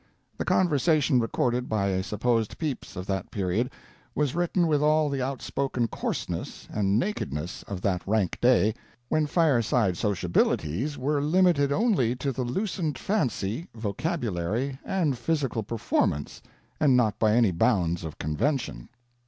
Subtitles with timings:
[0.35, 3.69] The 'conversation' recorded by a supposed Pepys of that period,
[4.15, 8.73] was written with all the outspoken coarseness and nakedness of that rank day,
[9.09, 16.41] when fireside sociabilities were limited only to the loosened fancy, vocabulary, and physical performance,
[16.79, 18.89] and not by any bounds of convention."